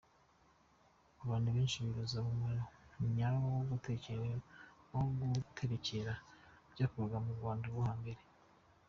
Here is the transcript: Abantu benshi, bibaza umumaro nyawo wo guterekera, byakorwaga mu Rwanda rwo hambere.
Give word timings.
Abantu 1.23 1.49
benshi, 1.55 1.85
bibaza 1.85 2.15
umumaro 2.21 2.61
nyawo 3.15 3.47
wo 3.55 3.63
guterekera, 5.49 6.13
byakorwaga 6.73 7.17
mu 7.25 7.31
Rwanda 7.37 7.65
rwo 7.71 7.83
hambere. 7.91 8.21